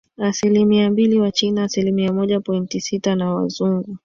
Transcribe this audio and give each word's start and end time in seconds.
Asilimia 0.17 0.89
mbili 0.89 1.19
Wachina 1.19 1.63
asilimia 1.63 2.13
moja 2.13 2.39
pointi 2.39 2.81
sitana 2.81 3.33
Wazungu 3.33 3.97